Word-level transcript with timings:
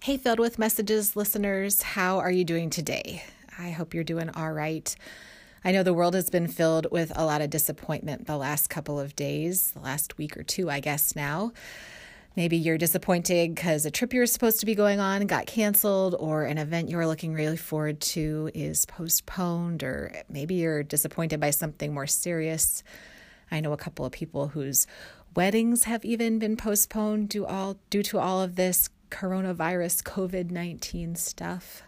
Hey, 0.00 0.16
Filled 0.16 0.38
with 0.38 0.60
Messages 0.60 1.16
listeners, 1.16 1.82
how 1.82 2.18
are 2.18 2.30
you 2.30 2.44
doing 2.44 2.70
today? 2.70 3.24
I 3.58 3.70
hope 3.70 3.92
you're 3.92 4.04
doing 4.04 4.30
all 4.30 4.52
right. 4.52 4.94
I 5.64 5.72
know 5.72 5.82
the 5.82 5.92
world 5.92 6.14
has 6.14 6.30
been 6.30 6.46
filled 6.46 6.86
with 6.92 7.12
a 7.16 7.26
lot 7.26 7.42
of 7.42 7.50
disappointment 7.50 8.26
the 8.26 8.36
last 8.36 8.70
couple 8.70 8.98
of 8.98 9.16
days, 9.16 9.72
the 9.72 9.80
last 9.80 10.16
week 10.16 10.36
or 10.36 10.44
two, 10.44 10.70
I 10.70 10.78
guess 10.78 11.16
now. 11.16 11.52
Maybe 12.36 12.56
you're 12.56 12.78
disappointed 12.78 13.56
because 13.56 13.84
a 13.84 13.90
trip 13.90 14.14
you 14.14 14.20
were 14.20 14.26
supposed 14.26 14.60
to 14.60 14.66
be 14.66 14.76
going 14.76 15.00
on 15.00 15.26
got 15.26 15.46
canceled, 15.46 16.14
or 16.18 16.44
an 16.44 16.58
event 16.58 16.88
you 16.88 16.96
were 16.96 17.06
looking 17.06 17.34
really 17.34 17.56
forward 17.56 18.00
to 18.00 18.50
is 18.54 18.86
postponed, 18.86 19.82
or 19.82 20.12
maybe 20.30 20.54
you're 20.54 20.84
disappointed 20.84 21.40
by 21.40 21.50
something 21.50 21.92
more 21.92 22.06
serious. 22.06 22.84
I 23.50 23.60
know 23.60 23.72
a 23.72 23.76
couple 23.76 24.06
of 24.06 24.12
people 24.12 24.48
whose 24.48 24.86
weddings 25.34 25.84
have 25.84 26.04
even 26.04 26.38
been 26.38 26.56
postponed 26.56 27.30
due 27.30 27.44
all 27.44 27.78
due 27.90 28.04
to 28.04 28.20
all 28.20 28.40
of 28.40 28.54
this 28.54 28.88
coronavirus 29.10 30.02
COVID 30.02 30.50
19 30.50 31.14
stuff. 31.16 31.82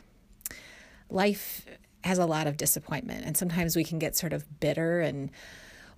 Life 1.09 1.67
has 2.05 2.19
a 2.19 2.27
lot 2.27 2.47
of 2.47 2.57
disappointment, 2.57 3.25
and 3.25 3.37
sometimes 3.37 3.77
we 3.77 3.85
can 3.85 3.99
get 3.99 4.17
sort 4.17 4.33
of 4.33 4.61
bitter 4.61 5.01
and 5.01 5.31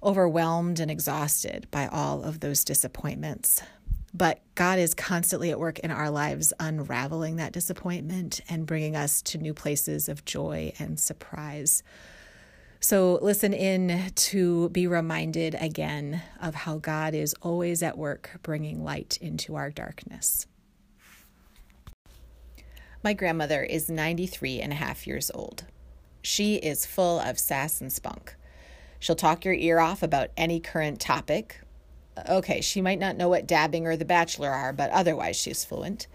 overwhelmed 0.02 0.80
and 0.80 0.90
exhausted 0.90 1.66
by 1.70 1.86
all 1.86 2.22
of 2.22 2.40
those 2.40 2.64
disappointments. 2.64 3.62
But 4.14 4.40
God 4.54 4.78
is 4.78 4.94
constantly 4.94 5.50
at 5.50 5.60
work 5.60 5.78
in 5.78 5.90
our 5.90 6.10
lives, 6.10 6.52
unraveling 6.60 7.36
that 7.36 7.52
disappointment 7.52 8.40
and 8.48 8.66
bringing 8.66 8.94
us 8.94 9.22
to 9.22 9.38
new 9.38 9.54
places 9.54 10.08
of 10.08 10.24
joy 10.24 10.72
and 10.78 11.00
surprise. 11.00 11.82
So, 12.80 13.20
listen 13.22 13.52
in 13.52 14.10
to 14.10 14.68
be 14.70 14.88
reminded 14.88 15.54
again 15.54 16.20
of 16.40 16.54
how 16.54 16.78
God 16.78 17.14
is 17.14 17.32
always 17.40 17.82
at 17.82 17.96
work 17.96 18.40
bringing 18.42 18.82
light 18.82 19.18
into 19.20 19.54
our 19.54 19.70
darkness. 19.70 20.46
My 23.04 23.14
grandmother 23.14 23.64
is 23.64 23.90
93 23.90 24.60
and 24.60 24.72
a 24.72 24.76
half 24.76 25.08
years 25.08 25.30
old. 25.34 25.64
She 26.22 26.56
is 26.56 26.86
full 26.86 27.18
of 27.18 27.38
sass 27.38 27.80
and 27.80 27.92
spunk. 27.92 28.36
She'll 29.00 29.16
talk 29.16 29.44
your 29.44 29.54
ear 29.54 29.80
off 29.80 30.04
about 30.04 30.30
any 30.36 30.60
current 30.60 31.00
topic. 31.00 31.60
Okay, 32.28 32.60
she 32.60 32.80
might 32.80 33.00
not 33.00 33.16
know 33.16 33.28
what 33.28 33.48
dabbing 33.48 33.88
or 33.88 33.96
The 33.96 34.04
Bachelor 34.04 34.50
are, 34.50 34.72
but 34.72 34.90
otherwise 34.90 35.34
she's 35.34 35.64
fluent. 35.64 36.06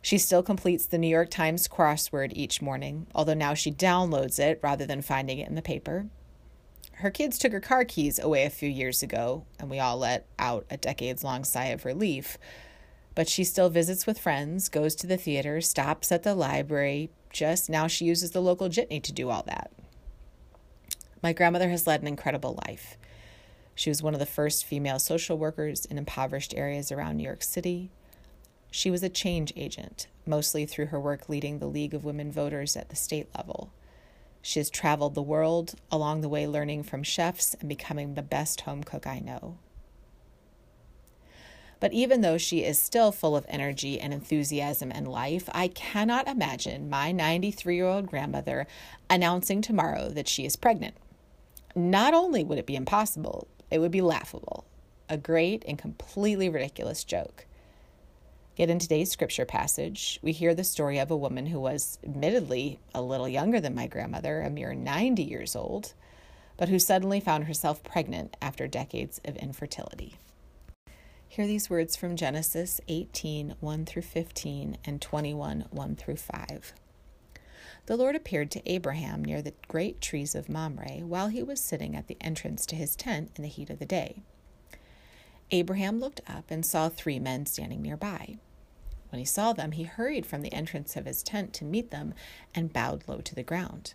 She 0.00 0.16
still 0.16 0.44
completes 0.44 0.86
the 0.86 0.98
New 0.98 1.08
York 1.08 1.30
Times 1.30 1.66
crossword 1.66 2.32
each 2.34 2.62
morning, 2.62 3.08
although 3.14 3.34
now 3.34 3.54
she 3.54 3.72
downloads 3.72 4.38
it 4.38 4.60
rather 4.62 4.86
than 4.86 5.02
finding 5.02 5.38
it 5.38 5.48
in 5.48 5.56
the 5.56 5.62
paper. 5.62 6.06
Her 6.94 7.10
kids 7.10 7.36
took 7.36 7.50
her 7.50 7.60
car 7.60 7.84
keys 7.84 8.20
away 8.20 8.44
a 8.44 8.50
few 8.50 8.68
years 8.68 9.02
ago, 9.02 9.44
and 9.58 9.68
we 9.68 9.80
all 9.80 9.96
let 9.98 10.26
out 10.38 10.66
a 10.70 10.76
decades 10.76 11.24
long 11.24 11.42
sigh 11.42 11.66
of 11.66 11.84
relief 11.84 12.38
but 13.14 13.28
she 13.28 13.44
still 13.44 13.68
visits 13.68 14.06
with 14.06 14.18
friends, 14.18 14.68
goes 14.68 14.94
to 14.96 15.06
the 15.06 15.16
theater, 15.16 15.60
stops 15.60 16.10
at 16.10 16.22
the 16.22 16.34
library. 16.34 17.10
Just 17.30 17.68
now, 17.68 17.86
she 17.86 18.04
uses 18.04 18.30
the 18.30 18.40
local 18.40 18.68
jitney 18.68 19.00
to 19.02 19.12
do 19.12 19.30
all 19.30 19.42
that. 19.44 19.70
My 21.22 21.32
grandmother 21.32 21.68
has 21.70 21.86
led 21.86 22.00
an 22.00 22.08
incredible 22.08 22.58
life. 22.66 22.96
She 23.74 23.90
was 23.90 24.02
one 24.02 24.14
of 24.14 24.20
the 24.20 24.26
first 24.26 24.64
female 24.64 24.98
social 24.98 25.38
workers 25.38 25.84
in 25.84 25.98
impoverished 25.98 26.54
areas 26.54 26.92
around 26.92 27.16
New 27.16 27.24
York 27.24 27.42
City. 27.42 27.90
She 28.70 28.90
was 28.90 29.02
a 29.02 29.08
change 29.08 29.52
agent, 29.56 30.08
mostly 30.26 30.66
through 30.66 30.86
her 30.86 31.00
work 31.00 31.28
leading 31.28 31.58
the 31.58 31.66
League 31.66 31.94
of 31.94 32.04
Women 32.04 32.32
Voters 32.32 32.76
at 32.76 32.88
the 32.88 32.96
state 32.96 33.28
level. 33.36 33.72
She 34.40 34.58
has 34.58 34.70
traveled 34.70 35.14
the 35.14 35.22
world, 35.22 35.74
along 35.90 36.20
the 36.20 36.28
way, 36.28 36.46
learning 36.46 36.82
from 36.82 37.02
chefs 37.02 37.54
and 37.54 37.68
becoming 37.68 38.14
the 38.14 38.22
best 38.22 38.62
home 38.62 38.82
cook 38.82 39.06
I 39.06 39.20
know. 39.20 39.58
But 41.82 41.92
even 41.92 42.20
though 42.20 42.38
she 42.38 42.62
is 42.62 42.80
still 42.80 43.10
full 43.10 43.34
of 43.34 43.44
energy 43.48 43.98
and 43.98 44.14
enthusiasm 44.14 44.92
and 44.94 45.08
life, 45.08 45.48
I 45.52 45.66
cannot 45.66 46.28
imagine 46.28 46.88
my 46.88 47.10
93 47.10 47.74
year 47.74 47.86
old 47.86 48.06
grandmother 48.06 48.68
announcing 49.10 49.60
tomorrow 49.60 50.08
that 50.10 50.28
she 50.28 50.46
is 50.46 50.54
pregnant. 50.54 50.94
Not 51.74 52.14
only 52.14 52.44
would 52.44 52.58
it 52.58 52.66
be 52.66 52.76
impossible, 52.76 53.48
it 53.68 53.80
would 53.80 53.90
be 53.90 54.00
laughable, 54.00 54.64
a 55.08 55.16
great 55.16 55.64
and 55.66 55.76
completely 55.76 56.48
ridiculous 56.48 57.02
joke. 57.02 57.46
Yet 58.54 58.70
in 58.70 58.78
today's 58.78 59.10
scripture 59.10 59.44
passage, 59.44 60.20
we 60.22 60.30
hear 60.30 60.54
the 60.54 60.62
story 60.62 60.98
of 60.98 61.10
a 61.10 61.16
woman 61.16 61.46
who 61.46 61.58
was 61.58 61.98
admittedly 62.04 62.78
a 62.94 63.02
little 63.02 63.28
younger 63.28 63.58
than 63.58 63.74
my 63.74 63.88
grandmother, 63.88 64.42
a 64.42 64.50
mere 64.50 64.72
90 64.72 65.24
years 65.24 65.56
old, 65.56 65.94
but 66.56 66.68
who 66.68 66.78
suddenly 66.78 67.18
found 67.18 67.46
herself 67.46 67.82
pregnant 67.82 68.36
after 68.40 68.68
decades 68.68 69.20
of 69.24 69.34
infertility. 69.34 70.20
Hear 71.32 71.46
these 71.46 71.70
words 71.70 71.96
from 71.96 72.14
Genesis 72.14 72.78
18 72.88 73.54
1 73.58 73.86
through 73.86 74.02
15 74.02 74.76
and 74.84 75.00
21 75.00 75.64
1 75.70 75.96
through 75.96 76.16
5. 76.16 76.74
The 77.86 77.96
Lord 77.96 78.14
appeared 78.14 78.50
to 78.50 78.70
Abraham 78.70 79.24
near 79.24 79.40
the 79.40 79.54
great 79.66 80.02
trees 80.02 80.34
of 80.34 80.50
Mamre 80.50 81.06
while 81.06 81.28
he 81.28 81.42
was 81.42 81.58
sitting 81.58 81.96
at 81.96 82.06
the 82.06 82.18
entrance 82.20 82.66
to 82.66 82.76
his 82.76 82.94
tent 82.94 83.30
in 83.34 83.42
the 83.42 83.48
heat 83.48 83.70
of 83.70 83.78
the 83.78 83.86
day. 83.86 84.20
Abraham 85.50 86.00
looked 86.00 86.20
up 86.28 86.50
and 86.50 86.66
saw 86.66 86.90
three 86.90 87.18
men 87.18 87.46
standing 87.46 87.80
nearby. 87.80 88.36
When 89.08 89.18
he 89.18 89.24
saw 89.24 89.54
them, 89.54 89.72
he 89.72 89.84
hurried 89.84 90.26
from 90.26 90.42
the 90.42 90.52
entrance 90.52 90.96
of 90.96 91.06
his 91.06 91.22
tent 91.22 91.54
to 91.54 91.64
meet 91.64 91.90
them 91.90 92.12
and 92.54 92.74
bowed 92.74 93.04
low 93.08 93.22
to 93.22 93.34
the 93.34 93.42
ground. 93.42 93.94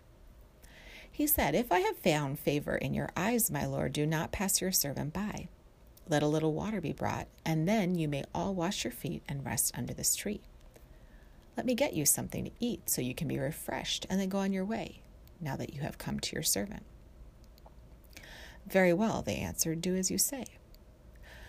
He 1.12 1.28
said, 1.28 1.54
If 1.54 1.72
I 1.72 1.82
have 1.82 1.98
found 1.98 2.40
favor 2.40 2.76
in 2.76 2.96
your 2.96 3.12
eyes, 3.16 3.52
my 3.52 3.68
Lord, 3.68 3.94
do 3.94 4.08
not 4.08 4.32
pass 4.32 4.60
your 4.60 4.72
servant 4.72 5.14
by. 5.14 5.50
Let 6.10 6.24
a 6.24 6.28
little 6.28 6.54
water 6.54 6.80
be 6.80 6.94
brought, 6.94 7.28
and 7.46 7.68
then 7.68 7.96
you 7.96 8.08
may 8.08 8.24
all 8.34 8.54
wash 8.54 8.84
your 8.84 8.92
feet 8.92 9.24
and 9.28 9.46
rest 9.46 9.78
under 9.78 9.94
this 9.94 10.16
tree. 10.16 10.42
Let 11.58 11.66
me 11.66 11.76
get 11.76 11.94
you 11.94 12.06
something 12.06 12.46
to 12.46 12.52
eat 12.60 12.90
so 12.90 13.02
you 13.02 13.14
can 13.16 13.28
be 13.28 13.40
refreshed 13.40 14.06
and 14.10 14.20
then 14.20 14.30
go 14.30 14.38
on 14.38 14.54
your 14.54 14.64
way, 14.64 15.02
now 15.42 15.56
that 15.58 15.74
you 15.74 15.82
have 15.82 15.98
come 15.98 16.20
to 16.20 16.36
your 16.36 16.44
servant. 16.44 16.84
Very 18.68 18.94
well, 18.94 19.22
they 19.22 19.36
answered, 19.36 19.82
do 19.82 19.96
as 19.96 20.12
you 20.12 20.18
say. 20.18 20.46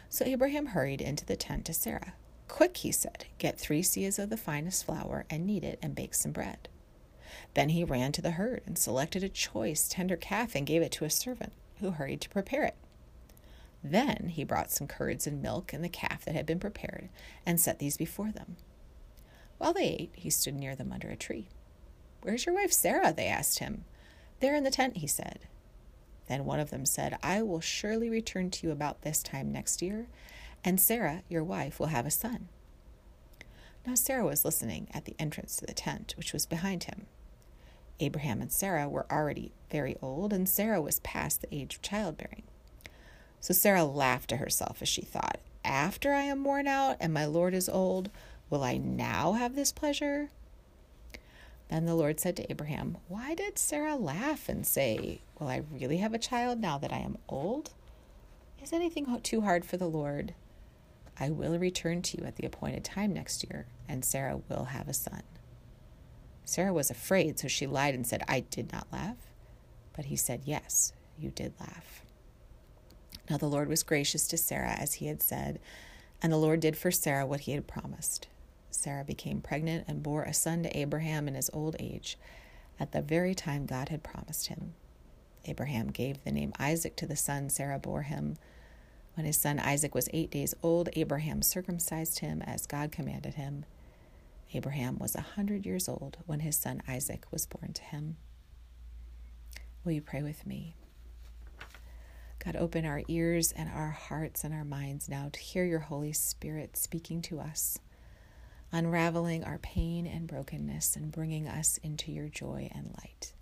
So 0.09 0.25
Abraham 0.25 0.67
hurried 0.67 1.01
into 1.01 1.27
the 1.27 1.37
tent 1.37 1.67
to 1.67 1.75
Sarah. 1.75 2.15
Quick, 2.49 2.79
he 2.79 2.91
said, 2.91 3.27
get 3.39 3.59
three 3.59 3.83
seahs 3.83 4.19
of 4.19 4.31
the 4.31 4.37
finest 4.37 4.87
flour 4.87 5.27
and 5.29 5.47
knead 5.47 5.63
it 5.65 5.79
and 5.83 5.95
bake 5.95 6.15
some 6.15 6.33
bread. 6.33 6.69
Then 7.55 7.69
he 7.69 7.85
ran 7.85 8.13
to 8.13 8.23
the 8.23 8.33
herd 8.33 8.63
and 8.67 8.79
selected 8.79 9.23
a 9.23 9.29
choice, 9.29 9.87
tender 9.87 10.17
calf 10.17 10.55
and 10.55 10.67
gave 10.67 10.81
it 10.81 10.93
to 10.93 11.05
a 11.05 11.11
servant, 11.11 11.53
who 11.81 11.91
hurried 11.91 12.23
to 12.23 12.31
prepare 12.31 12.65
it. 12.65 12.75
Then 13.83 14.31
he 14.35 14.45
brought 14.45 14.71
some 14.71 14.87
curds 14.87 15.27
and 15.27 15.41
milk 15.41 15.73
and 15.73 15.85
the 15.85 15.89
calf 15.89 16.25
that 16.25 16.35
had 16.35 16.47
been 16.47 16.59
prepared, 16.59 17.09
and 17.47 17.61
set 17.61 17.79
these 17.79 17.97
before 17.97 18.33
them. 18.33 18.57
While 19.59 19.73
they 19.73 19.85
ate, 19.85 20.13
he 20.15 20.31
stood 20.31 20.55
near 20.55 20.75
them 20.75 20.93
under 20.93 21.09
a 21.09 21.17
tree. 21.17 21.49
Where's 22.23 22.47
your 22.47 22.55
wife 22.55 22.73
Sarah? 22.73 23.13
they 23.13 23.27
asked 23.27 23.61
him. 23.61 23.85
There 24.41 24.55
in 24.55 24.65
the 24.65 24.71
tent, 24.71 24.99
he 24.99 25.07
said. 25.07 25.41
Then 26.29 26.45
one 26.45 26.61
of 26.61 26.71
them 26.71 26.85
said, 26.85 27.19
I 27.23 27.43
will 27.43 27.61
surely 27.61 28.11
return 28.11 28.51
to 28.51 28.67
you 28.67 28.73
about 28.73 29.03
this 29.03 29.23
time 29.23 29.51
next 29.51 29.81
year, 29.81 30.09
and 30.65 30.81
Sarah, 30.81 31.23
your 31.29 31.45
wife, 31.45 31.81
will 31.81 31.87
have 31.87 32.07
a 32.07 32.11
son. 32.11 32.49
Now 33.87 33.95
Sarah 33.95 34.27
was 34.27 34.45
listening 34.45 34.89
at 34.93 35.07
the 35.07 35.17
entrance 35.19 35.57
to 35.57 35.67
the 35.67 35.73
tent, 35.73 36.15
which 36.17 36.33
was 36.33 36.45
behind 36.45 36.85
him. 36.85 37.07
Abraham 38.01 38.41
and 38.43 38.53
Sarah 38.53 38.89
were 38.89 39.11
already 39.11 39.53
very 39.71 39.97
old, 40.03 40.33
and 40.33 40.49
Sarah 40.49 40.83
was 40.83 41.01
past 41.01 41.41
the 41.41 41.55
age 41.55 41.77
of 41.77 41.83
childbearing. 41.83 42.43
So 43.41 43.55
Sarah 43.55 43.85
laughed 43.85 44.31
to 44.31 44.37
herself 44.37 44.83
as 44.83 44.89
she 44.89 45.03
thought, 45.03 45.39
After 45.65 46.13
I 46.13 46.23
am 46.23 46.45
worn 46.45 46.67
out 46.67 46.97
and 47.01 47.13
my 47.13 47.25
Lord 47.25 47.55
is 47.55 47.69
old, 47.69 48.11
will 48.51 48.65
I 48.65 48.77
now 48.77 49.33
have 49.35 49.55
this 49.55 49.73
pleasure? 49.73 50.31
Then 51.69 51.85
the 51.85 51.95
Lord 51.95 52.19
said 52.19 52.37
to 52.37 52.51
Abraham, 52.51 52.97
Why 53.09 53.35
did 53.35 53.59
Sarah 53.59 53.97
laugh 53.97 54.49
and 54.49 54.67
say, 54.67 55.21
Will 55.39 55.49
I 55.49 55.63
really 55.71 55.99
have 55.99 56.15
a 56.15 56.19
child 56.19 56.59
now 56.59 56.79
that 56.79 56.93
I 56.93 56.99
am 56.99 57.19
old? 57.29 57.71
Is 58.63 58.73
anything 58.73 59.21
too 59.23 59.43
hard 59.43 59.65
for 59.65 59.77
the 59.77 59.89
Lord? 59.89 60.35
I 61.21 61.31
will 61.31 61.59
return 61.59 62.03
to 62.03 62.19
you 62.19 62.25
at 62.25 62.37
the 62.37 62.47
appointed 62.47 62.85
time 62.85 63.13
next 63.13 63.45
year, 63.49 63.67
and 63.89 64.05
Sarah 64.05 64.41
will 64.49 64.65
have 64.67 64.89
a 64.89 64.95
son. 64.95 65.23
Sarah 66.45 66.73
was 66.73 66.91
afraid, 66.91 67.39
so 67.39 67.49
she 67.49 67.67
lied 67.67 67.95
and 67.95 68.07
said, 68.07 68.23
I 68.27 68.41
did 68.41 68.73
not 68.73 68.87
laugh. 68.93 69.17
But 69.95 70.07
he 70.07 70.17
said, 70.17 70.43
Yes, 70.45 70.93
you 71.19 71.31
did 71.31 71.53
laugh. 71.61 72.03
Now 73.29 73.37
the 73.37 73.47
Lord 73.47 73.69
was 73.69 73.83
gracious 73.83 74.27
to 74.29 74.37
Sarah 74.37 74.77
as 74.79 74.95
he 74.95 75.07
had 75.07 75.23
said, 75.23 75.61
and 76.23 76.33
the 76.33 76.39
Lord 76.39 76.61
did 76.61 76.77
for 76.77 76.91
Sarah 76.91 77.27
what 77.27 77.41
he 77.41 77.53
had 77.53 77.67
promised. 77.67 78.29
Sarah 78.71 79.05
became 79.05 79.41
pregnant 79.41 79.85
and 79.89 80.03
bore 80.03 80.23
a 80.23 80.35
son 80.35 80.63
to 80.63 80.79
Abraham 80.79 81.29
in 81.29 81.35
his 81.35 81.51
old 81.53 81.77
age, 81.79 82.19
at 82.81 82.93
the 82.93 83.03
very 83.03 83.35
time 83.35 83.67
God 83.67 83.89
had 83.89 84.03
promised 84.03 84.47
him. 84.49 84.75
Abraham 85.45 85.89
gave 85.89 86.23
the 86.23 86.33
name 86.33 86.53
Isaac 86.59 86.97
to 86.97 87.07
the 87.07 87.17
son 87.17 87.51
Sarah 87.51 87.79
bore 87.79 88.03
him. 88.03 88.37
When 89.15 89.27
his 89.27 89.37
son 89.37 89.59
Isaac 89.59 89.95
was 89.95 90.09
eight 90.13 90.31
days 90.31 90.55
old, 90.63 90.89
Abraham 90.93 91.43
circumcised 91.43 92.21
him 92.21 92.43
as 92.43 92.67
God 92.67 92.93
commanded 92.93 93.35
him. 93.35 93.65
Abraham 94.55 94.99
was 94.99 95.15
a 95.15 95.21
hundred 95.21 95.67
years 95.67 95.89
old 95.89 96.19
when 96.27 96.41
his 96.41 96.57
son 96.57 96.83
Isaac 96.87 97.27
was 97.31 97.47
born 97.47 97.73
to 97.73 97.83
him. 97.83 98.17
Will 99.85 99.93
you 99.93 100.03
pray 100.03 100.23
with 100.23 100.47
me? 100.47 100.75
God, 102.49 102.57
open 102.57 102.87
our 102.87 103.03
ears 103.09 103.53
and 103.53 103.69
our 103.69 103.91
hearts 103.91 104.43
and 104.43 104.55
our 104.55 104.65
minds 104.65 105.07
now 105.07 105.29
to 105.31 105.39
hear 105.39 105.67
your 105.67 105.81
Holy 105.81 106.15
Spirit 106.15 106.79
speaking 106.79 107.21
to 107.21 107.41
us. 107.41 107.79
unraveling 108.73 109.45
our 109.45 109.59
pain 109.59 110.07
and 110.07 110.27
brokenness 110.27 110.97
and 110.97 111.11
bringing 111.13 111.49
us 111.49 111.79
into 111.83 112.13
your 112.13 112.29
joy 112.29 112.71
and 112.75 112.87
light. 112.99 113.33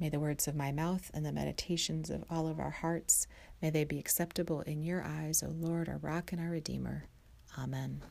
May 0.00 0.08
the 0.08 0.20
words 0.20 0.48
of 0.48 0.56
my 0.56 0.72
mouth 0.72 1.10
and 1.14 1.24
the 1.24 1.32
meditations 1.32 2.10
of 2.10 2.24
all 2.28 2.48
of 2.48 2.58
our 2.58 2.70
hearts, 2.70 3.28
may 3.62 3.70
they 3.70 3.84
be 3.84 3.98
acceptable 3.98 4.60
in 4.62 4.82
your 4.82 5.04
eyes, 5.04 5.42
O 5.42 5.48
Lord, 5.48 5.88
our 5.88 5.98
rock 5.98 6.32
and 6.32 6.40
our 6.40 6.50
redeemer. 6.50 7.04
Amen. 7.56 8.02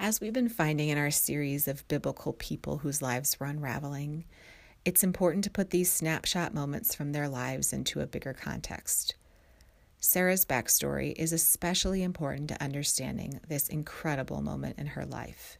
As 0.00 0.20
we've 0.20 0.32
been 0.32 0.48
finding 0.48 0.88
in 0.88 0.98
our 0.98 1.10
series 1.10 1.68
of 1.68 1.86
biblical 1.88 2.32
people 2.32 2.78
whose 2.78 3.02
lives 3.02 3.38
were 3.38 3.46
unraveling, 3.46 4.24
it's 4.88 5.04
important 5.04 5.44
to 5.44 5.50
put 5.50 5.68
these 5.68 5.92
snapshot 5.92 6.54
moments 6.54 6.94
from 6.94 7.12
their 7.12 7.28
lives 7.28 7.74
into 7.74 8.00
a 8.00 8.06
bigger 8.06 8.32
context. 8.32 9.16
Sarah's 10.00 10.46
backstory 10.46 11.12
is 11.18 11.30
especially 11.30 12.02
important 12.02 12.48
to 12.48 12.64
understanding 12.64 13.38
this 13.46 13.68
incredible 13.68 14.40
moment 14.40 14.78
in 14.78 14.86
her 14.86 15.04
life. 15.04 15.58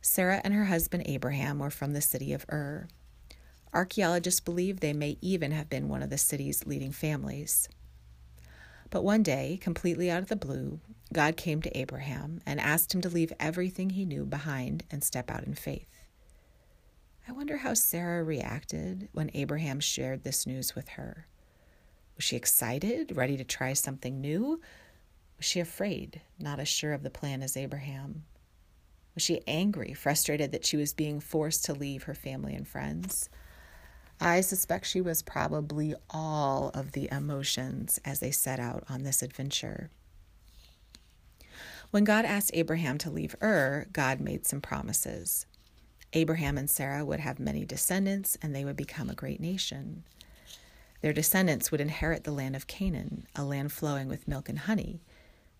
Sarah 0.00 0.40
and 0.42 0.52
her 0.52 0.64
husband 0.64 1.04
Abraham 1.06 1.60
were 1.60 1.70
from 1.70 1.92
the 1.92 2.00
city 2.00 2.32
of 2.32 2.44
Ur. 2.50 2.88
Archaeologists 3.72 4.40
believe 4.40 4.80
they 4.80 4.92
may 4.92 5.16
even 5.20 5.52
have 5.52 5.70
been 5.70 5.88
one 5.88 6.02
of 6.02 6.10
the 6.10 6.18
city's 6.18 6.66
leading 6.66 6.90
families. 6.90 7.68
But 8.90 9.04
one 9.04 9.22
day, 9.22 9.60
completely 9.62 10.10
out 10.10 10.22
of 10.22 10.28
the 10.28 10.34
blue, 10.34 10.80
God 11.12 11.36
came 11.36 11.62
to 11.62 11.78
Abraham 11.78 12.40
and 12.44 12.58
asked 12.58 12.92
him 12.92 13.00
to 13.02 13.08
leave 13.08 13.32
everything 13.38 13.90
he 13.90 14.04
knew 14.04 14.24
behind 14.24 14.82
and 14.90 15.04
step 15.04 15.30
out 15.30 15.44
in 15.44 15.54
faith. 15.54 16.01
I 17.28 17.32
wonder 17.32 17.58
how 17.58 17.74
Sarah 17.74 18.24
reacted 18.24 19.08
when 19.12 19.30
Abraham 19.34 19.78
shared 19.78 20.24
this 20.24 20.46
news 20.46 20.74
with 20.74 20.88
her. 20.90 21.26
Was 22.16 22.24
she 22.24 22.36
excited, 22.36 23.16
ready 23.16 23.36
to 23.36 23.44
try 23.44 23.74
something 23.74 24.20
new? 24.20 24.60
Was 25.36 25.46
she 25.46 25.60
afraid, 25.60 26.20
not 26.38 26.58
as 26.58 26.68
sure 26.68 26.92
of 26.92 27.02
the 27.02 27.10
plan 27.10 27.42
as 27.42 27.56
Abraham? 27.56 28.24
Was 29.14 29.22
she 29.22 29.42
angry, 29.46 29.94
frustrated 29.94 30.52
that 30.52 30.64
she 30.64 30.76
was 30.76 30.94
being 30.94 31.20
forced 31.20 31.64
to 31.66 31.74
leave 31.74 32.04
her 32.04 32.14
family 32.14 32.54
and 32.54 32.66
friends? 32.66 33.28
I 34.20 34.40
suspect 34.40 34.86
she 34.86 35.00
was 35.00 35.22
probably 35.22 35.94
all 36.10 36.70
of 36.74 36.92
the 36.92 37.08
emotions 37.10 38.00
as 38.04 38.20
they 38.20 38.30
set 38.30 38.58
out 38.58 38.84
on 38.88 39.02
this 39.02 39.22
adventure. 39.22 39.90
When 41.90 42.04
God 42.04 42.24
asked 42.24 42.52
Abraham 42.54 42.98
to 42.98 43.10
leave 43.10 43.36
Ur, 43.42 43.86
God 43.92 44.20
made 44.20 44.46
some 44.46 44.60
promises. 44.60 45.46
Abraham 46.12 46.58
and 46.58 46.68
Sarah 46.68 47.04
would 47.04 47.20
have 47.20 47.40
many 47.40 47.64
descendants 47.64 48.36
and 48.42 48.54
they 48.54 48.64
would 48.64 48.76
become 48.76 49.08
a 49.08 49.14
great 49.14 49.40
nation. 49.40 50.04
Their 51.00 51.12
descendants 51.12 51.70
would 51.70 51.80
inherit 51.80 52.24
the 52.24 52.32
land 52.32 52.54
of 52.54 52.66
Canaan, 52.66 53.26
a 53.34 53.42
land 53.42 53.72
flowing 53.72 54.08
with 54.08 54.28
milk 54.28 54.48
and 54.48 54.60
honey. 54.60 55.02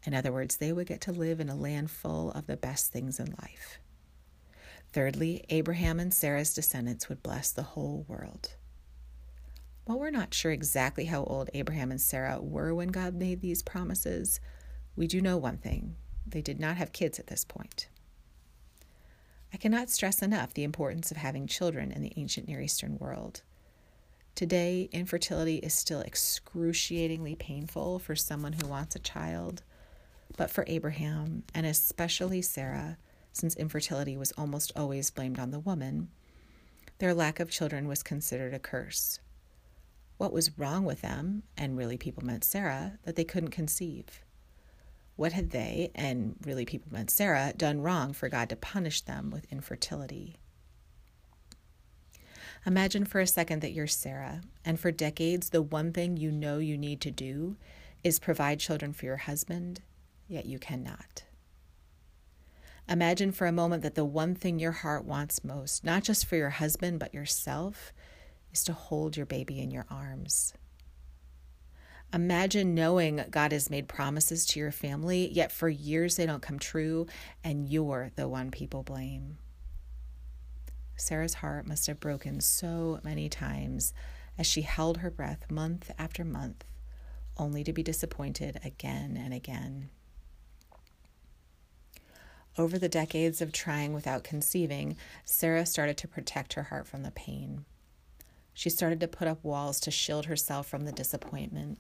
In 0.05 0.15
other 0.15 0.33
words, 0.33 0.57
they 0.57 0.73
would 0.73 0.87
get 0.87 1.01
to 1.03 1.13
live 1.13 1.41
in 1.41 1.49
a 1.49 1.57
land 1.57 1.91
full 1.91 2.31
of 2.33 2.47
the 2.47 2.57
best 2.57 2.93
things 2.93 3.19
in 3.19 3.35
life. 3.41 3.79
Thirdly, 4.93 5.45
Abraham 5.49 5.99
and 5.99 6.13
Sarah's 6.13 6.53
descendants 6.53 7.09
would 7.09 7.23
bless 7.23 7.51
the 7.51 7.63
whole 7.63 8.05
world. 8.07 8.51
While 9.85 9.99
we're 9.99 10.11
not 10.11 10.35
sure 10.35 10.53
exactly 10.53 11.07
how 11.07 11.25
old 11.25 11.51
Abraham 11.55 11.91
and 11.91 12.01
Sarah 12.01 12.41
were 12.41 12.75
when 12.75 12.89
God 12.89 13.15
made 13.15 13.41
these 13.41 13.63
promises, 13.63 14.39
we 14.95 15.07
do 15.07 15.21
know 15.21 15.39
one 15.39 15.57
thing 15.57 15.97
they 16.25 16.43
did 16.43 16.61
not 16.61 16.77
have 16.77 16.93
kids 16.93 17.19
at 17.19 17.27
this 17.27 17.45
point. 17.45 17.89
I 19.53 19.59
cannot 19.59 19.91
stress 19.91 20.23
enough 20.23 20.55
the 20.55 20.65
importance 20.65 21.11
of 21.11 21.19
having 21.19 21.47
children 21.47 21.93
in 21.93 22.03
the 22.03 22.13
ancient 22.17 22.49
Near 22.49 22.61
Eastern 22.61 22.99
world. 22.99 23.43
Today, 24.35 24.89
infertility 24.93 25.57
is 25.57 25.75
still 25.75 26.01
excruciatingly 26.01 27.35
painful 27.35 27.99
for 27.99 28.17
someone 28.17 28.55
who 28.55 28.67
wants 28.67 28.97
a 28.97 29.01
child. 29.01 29.63
But 30.39 30.51
for 30.51 30.65
Abraham, 30.67 31.43
and 31.55 31.67
especially 31.67 32.41
Sarah, 32.41 32.97
since 33.35 33.55
infertility 33.57 34.17
was 34.17 34.33
almost 34.39 34.73
always 34.75 35.11
blamed 35.11 35.39
on 35.39 35.51
the 35.51 35.61
woman, 35.61 36.09
their 36.99 37.13
lack 37.13 37.39
of 37.39 37.51
children 37.51 37.87
was 37.87 38.03
considered 38.03 38.55
a 38.55 38.59
curse. 38.59 39.21
What 40.17 40.33
was 40.33 40.57
wrong 40.59 40.85
with 40.85 41.03
them, 41.03 41.43
and 41.59 41.77
really 41.77 41.99
people 41.99 42.25
meant 42.25 42.45
Sarah, 42.45 42.99
that 43.03 43.17
they 43.17 43.25
couldn't 43.25 43.51
conceive? 43.51 44.23
What 45.17 45.33
had 45.33 45.51
they, 45.51 45.91
and 45.95 46.37
really 46.45 46.65
people 46.65 46.93
meant 46.93 47.11
Sarah, 47.11 47.53
done 47.57 47.81
wrong 47.81 48.13
for 48.13 48.29
God 48.29 48.49
to 48.49 48.57
punish 48.57 49.03
them 49.03 49.31
with 49.31 49.51
infertility? 49.53 50.37
Imagine 52.65 53.05
for 53.05 53.21
a 53.21 53.27
second 53.27 53.61
that 53.61 53.73
you're 53.73 53.87
Sarah, 53.87 54.41
and 54.65 54.79
for 54.79 54.91
decades, 54.91 55.51
the 55.51 55.63
one 55.63 55.93
thing 55.93 56.17
you 56.17 56.31
know 56.31 56.59
you 56.59 56.79
need 56.79 57.01
to 57.01 57.11
do 57.11 57.57
is 58.05 58.19
provide 58.19 58.61
children 58.61 58.93
for 58.93 59.05
your 59.05 59.17
husband, 59.17 59.81
yet 60.29 60.47
you 60.47 60.59
cannot. 60.59 61.25
Imagine 62.89 63.33
for 63.33 63.47
a 63.47 63.53
moment 63.53 63.83
that 63.83 63.95
the 63.95 64.05
one 64.05 64.35
thing 64.35 64.59
your 64.59 64.73
heart 64.73 65.05
wants 65.05 65.45
most, 65.45 65.85
not 65.85 66.03
just 66.03 66.27
for 66.27 66.37
your 66.37 66.51
husband, 66.51 66.99
but 66.99 67.15
yourself, 67.15 67.93
is 68.53 68.65
to 68.65 68.73
hold 68.73 69.17
your 69.17 69.27
baby 69.27 69.61
in 69.61 69.71
your 69.71 69.87
arms. 69.89 70.53
Imagine 72.15 72.75
knowing 72.75 73.25
God 73.31 73.53
has 73.53 73.71
made 73.71 73.89
promises 73.89 74.45
to 74.47 74.61
your 74.61 74.71
family, 74.71 75.31
yet 75.33 75.51
for 75.51 75.71
years 75.71 76.17
they 76.17 76.27
don't 76.27 76.43
come 76.43 76.59
true, 76.59 77.07
and 77.43 77.67
you're 77.67 78.11
the 78.17 78.29
one 78.29 78.51
people 78.51 78.83
blame. 78.83 79.39
Sarah's 80.95 81.35
heart 81.35 81.67
must 81.67 81.87
have 81.87 82.01
broken 82.01 82.41
so 82.43 83.01
many 83.03 83.31
times 83.31 83.95
as 84.37 84.47
she 84.47 84.63
held 84.63 84.99
her 84.99 85.11
breath 85.11 85.51
month 85.51 85.91
after 85.99 86.23
month, 86.23 86.65
only 87.39 87.65
to 87.65 87.73
be 87.73 87.83
disappointed 87.83 88.61
again 88.63 89.17
and 89.17 89.33
again. 89.33 89.89
Over 92.59 92.79
the 92.79 92.91
decades 92.91 93.41
of 93.41 93.53
trying 93.53 93.95
without 93.95 94.23
conceiving, 94.23 94.97
Sarah 95.25 95.65
started 95.65 95.97
to 95.99 96.09
protect 96.09 96.53
her 96.53 96.65
heart 96.65 96.87
from 96.87 97.03
the 97.03 97.11
pain. 97.11 97.65
She 98.53 98.69
started 98.69 99.01
to 99.01 99.09
put 99.09 99.29
up 99.29 99.43
walls 99.43 99.81
to 99.81 99.91
shield 99.91 100.27
herself 100.27 100.67
from 100.69 100.85
the 100.85 100.93
disappointment. 100.93 101.79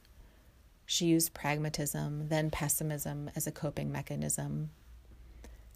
She 0.86 1.06
used 1.06 1.34
pragmatism, 1.34 2.28
then 2.28 2.50
pessimism 2.50 3.30
as 3.34 3.46
a 3.46 3.52
coping 3.52 3.90
mechanism. 3.90 4.70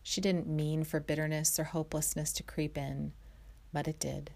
She 0.03 0.21
didn't 0.21 0.47
mean 0.47 0.85
for 0.85 1.01
bitterness 1.01 1.59
or 1.59 1.65
hopelessness 1.65 2.33
to 2.35 2.43
creep 2.43 2.77
in 2.77 3.13
but 3.77 3.87
it 3.87 4.01
did. 4.01 4.31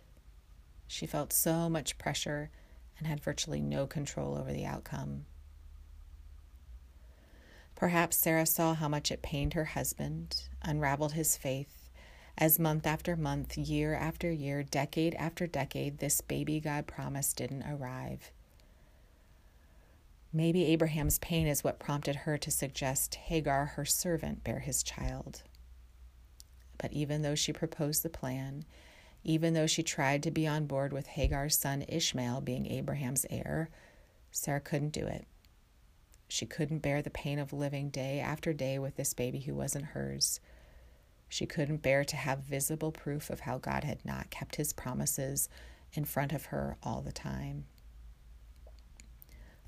She 0.87 1.07
felt 1.07 1.33
so 1.33 1.71
much 1.71 1.97
pressure 1.97 2.51
and 2.99 3.07
had 3.07 3.23
virtually 3.23 3.63
no 3.63 3.87
control 3.87 4.37
over 4.37 4.53
the 4.53 4.67
outcome. 4.67 5.25
Perhaps 7.75 8.19
Sarah 8.19 8.45
saw 8.45 8.75
how 8.75 8.87
much 8.87 9.11
it 9.11 9.23
pained 9.23 9.55
her 9.55 9.65
husband, 9.65 10.43
unraveled 10.61 11.15
his 11.15 11.39
faith, 11.39 11.89
as 12.37 12.59
month 12.59 12.87
after 12.87 13.17
month, 13.17 13.57
year 13.57 13.95
after 13.95 14.31
year, 14.31 14.63
decade 14.63 15.15
after 15.15 15.47
decade, 15.47 16.01
this 16.01 16.21
baby 16.21 16.61
God 16.61 16.87
promised 16.87 17.39
didn't 17.39 17.63
arrive. 17.63 18.31
Maybe 20.33 20.67
Abraham's 20.67 21.19
pain 21.19 21.49
is 21.49 21.65
what 21.65 21.81
prompted 21.81 22.17
her 22.17 22.39
to 22.39 22.51
suggest 22.51 23.17
Hagar, 23.17 23.67
her 23.67 23.85
servant, 23.85 24.45
bear 24.45 24.61
his 24.61 24.83
child. 24.83 25.43
But 26.79 26.93
even 26.93 27.23
though 27.23 27.35
she 27.35 27.53
proposed 27.53 28.03
the 28.03 28.09
plan, 28.09 28.65
even 29.25 29.55
though 29.55 29.67
she 29.67 29.83
tried 29.83 30.23
to 30.23 30.31
be 30.31 30.47
on 30.47 30.67
board 30.67 30.93
with 30.93 31.09
Hagar's 31.09 31.57
son 31.59 31.85
Ishmael 31.89 32.41
being 32.43 32.67
Abraham's 32.67 33.27
heir, 33.29 33.71
Sarah 34.31 34.61
couldn't 34.61 34.93
do 34.93 35.07
it. 35.07 35.27
She 36.29 36.47
couldn't 36.47 36.79
bear 36.79 37.03
the 37.03 37.11
pain 37.11 37.41
of 37.41 37.53
living 37.53 37.91
day 37.91 38.21
after 38.21 38.53
day 38.53 38.79
with 38.79 38.97
this 38.97 39.15
baby 39.15 39.41
who 39.41 39.55
wasn't 39.55 39.87
hers. 39.87 40.39
She 41.29 41.45
couldn't 41.45 41.83
bear 41.83 42.05
to 42.05 42.17
have 42.17 42.39
visible 42.39 42.93
proof 42.93 43.31
of 43.31 43.41
how 43.41 43.59
God 43.59 43.83
had 43.83 44.05
not 44.05 44.31
kept 44.31 44.57
his 44.57 44.73
promises 44.73 45.49
in 45.93 46.05
front 46.05 46.33
of 46.33 46.47
her 46.47 46.77
all 46.85 47.03
the 47.03 47.13
time. 47.13 47.65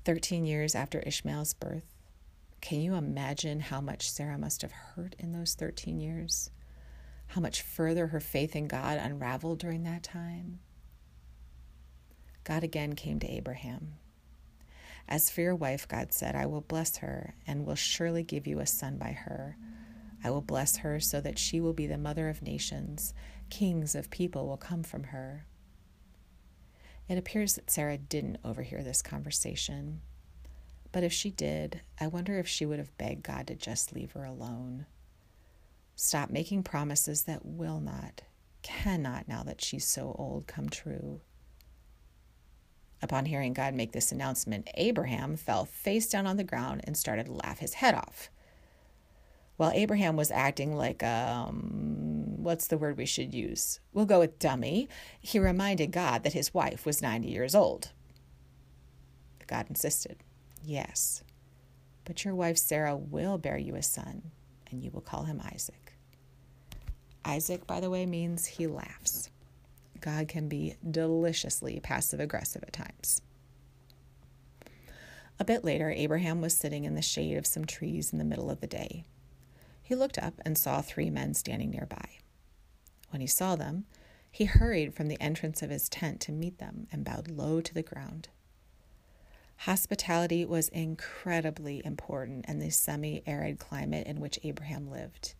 Thirteen 0.05 0.45
years 0.45 0.75
after 0.75 0.99
Ishmael's 0.99 1.53
birth, 1.53 1.95
can 2.61 2.81
you 2.81 2.95
imagine 2.95 3.59
how 3.59 3.81
much 3.81 4.09
Sarah 4.09 4.37
must 4.37 4.61
have 4.61 4.71
hurt 4.71 5.15
in 5.19 5.31
those 5.31 5.53
13 5.53 5.99
years? 5.99 6.49
how 7.33 7.41
much 7.41 7.63
further 7.63 8.07
her 8.07 8.19
faith 8.19 8.55
in 8.55 8.67
God 8.67 8.99
unraveled 8.99 9.57
during 9.57 9.83
that 9.83 10.03
time. 10.03 10.59
God 12.43 12.63
again 12.63 12.93
came 12.93 13.19
to 13.19 13.31
Abraham. 13.31 13.93
As 15.07 15.31
for 15.31 15.41
your 15.41 15.55
wife, 15.55 15.87
God 15.87 16.13
said, 16.13 16.35
I 16.35 16.45
will 16.45 16.61
bless 16.61 16.97
her 16.97 17.33
and 17.47 17.65
will 17.65 17.73
surely 17.73 18.21
give 18.21 18.45
you 18.45 18.59
a 18.59 18.67
son 18.67 18.97
by 18.97 19.13
her. 19.13 19.57
I 20.23 20.29
will 20.29 20.41
bless 20.41 20.77
her 20.77 20.99
so 20.99 21.21
that 21.21 21.39
she 21.39 21.59
will 21.59 21.73
be 21.73 21.87
the 21.87 21.97
mother 21.97 22.29
of 22.29 22.43
nations. 22.43 23.15
Kings 23.49 23.95
of 23.95 24.11
people 24.11 24.47
will 24.47 24.57
come 24.57 24.83
from 24.83 25.05
her. 25.05 25.47
It 27.13 27.19
appears 27.19 27.53
that 27.53 27.69
Sarah 27.69 27.99
didn't 27.99 28.39
overhear 28.43 28.81
this 28.81 29.03
conversation. 29.03 30.01
But 30.91 31.03
if 31.03 31.13
she 31.13 31.29
did, 31.29 31.81
I 32.01 32.07
wonder 32.07 32.39
if 32.39 32.47
she 32.47 32.65
would 32.65 32.79
have 32.79 32.97
begged 32.97 33.21
God 33.21 33.45
to 33.47 33.55
just 33.55 33.93
leave 33.93 34.13
her 34.13 34.25
alone. 34.25 34.87
Stop 35.95 36.31
making 36.31 36.63
promises 36.63 37.25
that 37.25 37.45
will 37.45 37.79
not, 37.79 38.23
cannot, 38.63 39.27
now 39.27 39.43
that 39.43 39.61
she's 39.61 39.85
so 39.87 40.15
old, 40.17 40.47
come 40.47 40.69
true. 40.69 41.21
Upon 43.03 43.25
hearing 43.25 43.53
God 43.53 43.75
make 43.75 43.91
this 43.91 44.11
announcement, 44.11 44.67
Abraham 44.73 45.37
fell 45.37 45.65
face 45.65 46.09
down 46.09 46.25
on 46.25 46.37
the 46.37 46.43
ground 46.43 46.81
and 46.85 46.97
started 46.97 47.27
to 47.27 47.33
laugh 47.33 47.59
his 47.59 47.75
head 47.75 47.93
off. 47.93 48.31
while 49.57 49.71
Abraham 49.73 50.15
was 50.15 50.31
acting 50.31 50.75
like 50.75 51.03
um 51.03 52.22
what's 52.43 52.67
the 52.67 52.77
word 52.77 52.97
we 52.97 53.05
should 53.05 53.33
use? 53.33 53.79
We'll 53.93 54.05
go 54.05 54.19
with 54.19 54.39
dummy. 54.39 54.87
He 55.19 55.39
reminded 55.39 55.91
God 55.91 56.23
that 56.23 56.33
his 56.33 56.53
wife 56.53 56.85
was 56.85 57.01
90 57.01 57.27
years 57.27 57.55
old. 57.55 57.91
God 59.47 59.67
insisted, 59.69 60.17
"Yes. 60.63 61.23
But 62.05 62.25
your 62.25 62.35
wife 62.35 62.57
Sarah 62.57 62.95
will 62.95 63.37
bear 63.37 63.57
you 63.57 63.75
a 63.75 63.83
son, 63.83 64.31
and 64.69 64.83
you 64.83 64.91
will 64.91 65.01
call 65.01 65.23
him 65.23 65.41
Isaac." 65.43 65.93
Isaac, 67.25 67.65
by 67.65 67.79
the 67.79 67.89
way, 67.89 68.05
means 68.05 68.45
he 68.45 68.67
laughs. 68.67 69.29
God 70.01 70.27
can 70.27 70.49
be 70.49 70.75
deliciously 70.89 71.79
passive 71.79 72.19
aggressive 72.19 72.63
at 72.63 72.73
times. 72.73 73.21
A 75.39 75.45
bit 75.45 75.63
later, 75.63 75.89
Abraham 75.89 76.41
was 76.41 76.55
sitting 76.55 76.83
in 76.83 76.95
the 76.95 77.01
shade 77.01 77.37
of 77.37 77.47
some 77.47 77.65
trees 77.65 78.11
in 78.11 78.19
the 78.19 78.25
middle 78.25 78.49
of 78.49 78.59
the 78.59 78.67
day. 78.67 79.05
He 79.81 79.95
looked 79.95 80.17
up 80.17 80.41
and 80.45 80.57
saw 80.57 80.81
three 80.81 81.09
men 81.09 81.33
standing 81.33 81.71
nearby. 81.71 82.19
When 83.13 83.21
he 83.21 83.27
saw 83.27 83.55
them, 83.55 83.85
he 84.31 84.45
hurried 84.45 84.95
from 84.95 85.07
the 85.07 85.21
entrance 85.21 85.61
of 85.61 85.69
his 85.69 85.87
tent 85.87 86.19
to 86.21 86.31
meet 86.31 86.57
them 86.57 86.87
and 86.91 87.05
bowed 87.05 87.29
low 87.29 87.61
to 87.61 87.71
the 87.71 87.83
ground. 87.83 88.29
Hospitality 89.57 90.43
was 90.45 90.69
incredibly 90.69 91.85
important 91.85 92.47
in 92.47 92.57
the 92.57 92.71
semi 92.71 93.21
arid 93.27 93.59
climate 93.59 94.07
in 94.07 94.19
which 94.19 94.39
Abraham 94.41 94.89
lived. 94.89 95.35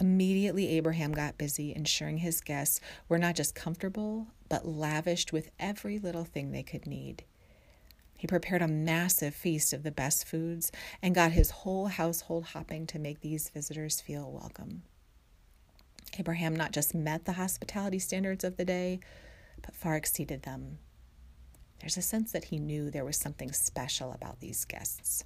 Immediately, 0.00 0.68
Abraham 0.68 1.12
got 1.12 1.36
busy 1.36 1.74
ensuring 1.74 2.18
his 2.18 2.40
guests 2.40 2.80
were 3.06 3.18
not 3.18 3.36
just 3.36 3.54
comfortable, 3.54 4.28
but 4.48 4.66
lavished 4.66 5.30
with 5.30 5.50
every 5.58 5.98
little 5.98 6.24
thing 6.24 6.52
they 6.52 6.62
could 6.62 6.86
need. 6.86 7.22
He 8.16 8.26
prepared 8.26 8.62
a 8.62 8.66
massive 8.66 9.34
feast 9.34 9.74
of 9.74 9.82
the 9.82 9.90
best 9.90 10.26
foods 10.26 10.72
and 11.02 11.14
got 11.14 11.32
his 11.32 11.50
whole 11.50 11.88
household 11.88 12.46
hopping 12.46 12.86
to 12.86 12.98
make 12.98 13.20
these 13.20 13.50
visitors 13.50 14.00
feel 14.00 14.32
welcome. 14.32 14.84
Abraham 16.18 16.54
not 16.54 16.72
just 16.72 16.94
met 16.94 17.24
the 17.24 17.32
hospitality 17.32 17.98
standards 17.98 18.44
of 18.44 18.56
the 18.56 18.64
day, 18.64 19.00
but 19.62 19.74
far 19.74 19.96
exceeded 19.96 20.42
them. 20.42 20.78
There's 21.80 21.96
a 21.96 22.02
sense 22.02 22.32
that 22.32 22.44
he 22.44 22.58
knew 22.58 22.90
there 22.90 23.04
was 23.04 23.16
something 23.16 23.52
special 23.52 24.12
about 24.12 24.40
these 24.40 24.64
guests. 24.64 25.24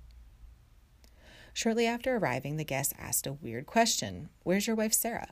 Shortly 1.55 1.87
after 1.87 2.17
arriving, 2.17 2.57
the 2.57 2.65
guests 2.65 2.95
asked 2.99 3.27
a 3.27 3.33
weird 3.33 3.67
question 3.67 4.29
Where's 4.43 4.67
your 4.67 4.77
wife, 4.77 4.93
Sarah? 4.93 5.31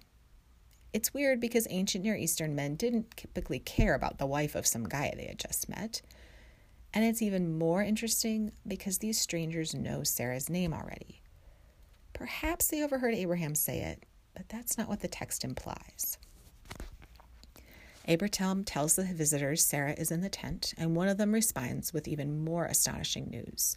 It's 0.92 1.14
weird 1.14 1.40
because 1.40 1.66
ancient 1.70 2.04
Near 2.04 2.16
Eastern 2.16 2.54
men 2.54 2.74
didn't 2.74 3.16
typically 3.16 3.60
care 3.60 3.94
about 3.94 4.18
the 4.18 4.26
wife 4.26 4.54
of 4.54 4.66
some 4.66 4.88
guy 4.88 5.12
they 5.16 5.26
had 5.26 5.38
just 5.38 5.68
met. 5.68 6.02
And 6.92 7.04
it's 7.04 7.22
even 7.22 7.56
more 7.56 7.82
interesting 7.82 8.50
because 8.66 8.98
these 8.98 9.20
strangers 9.20 9.74
know 9.74 10.02
Sarah's 10.02 10.50
name 10.50 10.74
already. 10.74 11.22
Perhaps 12.12 12.68
they 12.68 12.82
overheard 12.82 13.14
Abraham 13.14 13.54
say 13.54 13.80
it, 13.80 14.04
but 14.34 14.48
that's 14.48 14.78
not 14.78 14.88
what 14.88 15.00
the 15.00 15.08
text 15.08 15.44
implies. 15.44 16.18
Abraham 18.06 18.64
tells 18.64 18.96
the 18.96 19.04
visitors 19.04 19.64
Sarah 19.64 19.92
is 19.92 20.10
in 20.10 20.20
the 20.20 20.28
tent, 20.28 20.74
and 20.76 20.96
one 20.96 21.08
of 21.08 21.18
them 21.18 21.32
responds 21.32 21.92
with 21.92 22.08
even 22.08 22.44
more 22.44 22.64
astonishing 22.64 23.28
news. 23.30 23.76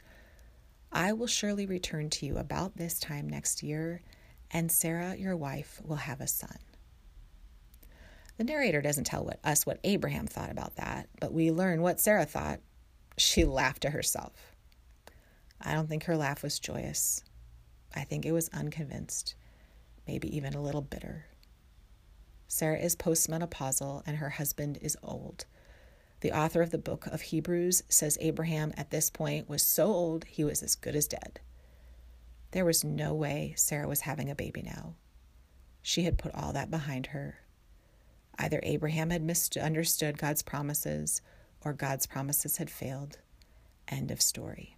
I 0.92 1.14
will 1.14 1.28
surely 1.28 1.66
return 1.66 2.10
to 2.12 2.26
you 2.26 2.38
about 2.38 2.78
this 2.78 3.00
time 3.00 3.30
next 3.30 3.64
year, 3.64 4.02
and 4.52 4.72
Sarah, 4.72 5.16
your 5.16 5.36
wife, 5.36 5.82
will 5.84 5.98
have 5.98 6.22
a 6.22 6.28
son. 6.28 6.58
The 8.38 8.44
narrator 8.44 8.82
doesn't 8.82 9.04
tell 9.04 9.24
what, 9.24 9.40
us 9.44 9.66
what 9.66 9.80
Abraham 9.84 10.28
thought 10.28 10.52
about 10.52 10.76
that, 10.76 11.10
but 11.20 11.34
we 11.34 11.52
learn 11.52 11.82
what 11.82 12.00
Sarah 12.00 12.26
thought 12.26 12.60
she 13.18 13.44
laughed 13.44 13.82
to 13.84 13.92
herself. 13.92 14.56
I 15.62 15.74
don't 15.74 15.88
think 15.88 16.06
her 16.06 16.18
laugh 16.18 16.44
was 16.44 16.60
joyous. 16.60 17.24
I 17.96 18.04
think 18.04 18.26
it 18.26 18.32
was 18.32 18.50
unconvinced, 18.50 19.36
maybe 20.08 20.36
even 20.36 20.54
a 20.54 20.62
little 20.62 20.82
bitter. 20.82 21.26
Sarah 22.48 22.80
is 22.80 22.96
postmenopausal 22.96 24.04
and 24.06 24.18
her 24.18 24.30
husband 24.30 24.78
is 24.82 24.98
old. 25.02 25.46
The 26.22 26.32
author 26.32 26.62
of 26.62 26.70
the 26.70 26.78
book 26.78 27.08
of 27.08 27.22
Hebrews 27.22 27.84
says 27.90 28.18
Abraham 28.22 28.74
at 28.78 28.92
this 28.92 29.10
point 29.10 29.50
was 29.50 29.64
so 29.64 29.88
old 29.88 30.26
he 30.26 30.44
was 30.44 30.64
as 30.64 30.76
good 30.76 30.96
as 30.96 31.08
dead. 31.08 31.40
There 32.52 32.64
was 32.66 32.84
no 32.84 33.14
way 33.14 33.54
Sarah 33.58 33.88
was 33.88 34.02
having 34.02 34.30
a 34.30 34.36
baby 34.36 34.62
now. 34.62 34.94
She 35.82 36.04
had 36.04 36.18
put 36.18 36.34
all 36.34 36.54
that 36.54 36.72
behind 36.72 37.08
her. 37.08 37.40
Either 38.38 38.60
Abraham 38.64 39.10
had 39.10 39.22
misunderstood 39.22 40.18
God's 40.18 40.44
promises 40.44 41.22
or 41.66 41.74
God's 41.74 42.06
promises 42.06 42.58
had 42.58 42.70
failed. 42.70 43.18
End 43.88 44.12
of 44.12 44.22
story. 44.22 44.78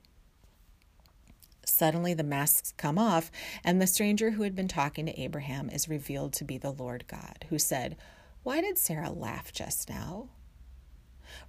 Suddenly, 1.65 2.13
the 2.13 2.24
masks 2.24 2.74
come 2.77 2.98
off, 2.98 3.31
and 3.63 3.81
the 3.81 3.88
stranger 3.88 4.31
who 4.31 4.43
had 4.43 4.55
been 4.55 4.67
talking 4.67 5.05
to 5.05 5.19
Abraham 5.19 5.69
is 5.69 5.89
revealed 5.89 6.34
to 6.34 6.43
be 6.43 6.57
the 6.57 6.72
Lord 6.72 7.05
God, 7.07 7.45
who 7.50 7.60
said, 7.60 7.98
Why 8.43 8.62
did 8.62 8.77
Sarah 8.77 9.12
laugh 9.12 9.51
just 9.51 9.89
now? 9.89 10.29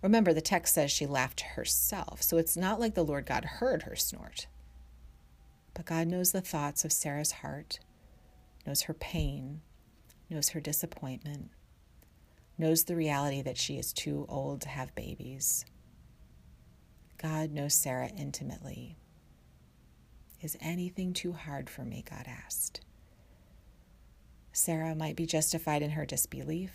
Remember, 0.02 0.32
the 0.32 0.40
text 0.40 0.74
says 0.74 0.90
she 0.90 1.06
laughed 1.06 1.40
herself, 1.40 2.22
so 2.22 2.36
it's 2.36 2.56
not 2.56 2.80
like 2.80 2.94
the 2.94 3.04
Lord 3.04 3.26
God 3.26 3.44
heard 3.44 3.82
her 3.82 3.96
snort. 3.96 4.46
But 5.74 5.86
God 5.86 6.08
knows 6.08 6.32
the 6.32 6.40
thoughts 6.40 6.84
of 6.84 6.92
Sarah's 6.92 7.32
heart, 7.32 7.78
knows 8.66 8.82
her 8.82 8.94
pain, 8.94 9.60
knows 10.30 10.50
her 10.50 10.60
disappointment, 10.60 11.50
knows 12.58 12.84
the 12.84 12.96
reality 12.96 13.42
that 13.42 13.58
she 13.58 13.76
is 13.76 13.92
too 13.92 14.26
old 14.28 14.62
to 14.62 14.68
have 14.68 14.94
babies. 14.94 15.64
God 17.18 17.50
knows 17.50 17.74
Sarah 17.74 18.10
intimately. 18.16 18.96
Is 20.40 20.56
anything 20.60 21.12
too 21.12 21.32
hard 21.32 21.70
for 21.70 21.82
me? 21.82 22.04
God 22.08 22.26
asked. 22.26 22.80
Sarah 24.52 24.94
might 24.94 25.16
be 25.16 25.26
justified 25.26 25.82
in 25.82 25.90
her 25.90 26.06
disbelief. 26.06 26.72